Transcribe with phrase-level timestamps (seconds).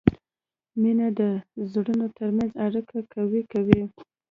[0.81, 1.21] مینه د
[1.71, 3.81] زړونو ترمنځ اړیکه قوي کوي.